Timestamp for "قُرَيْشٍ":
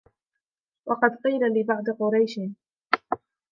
1.99-2.39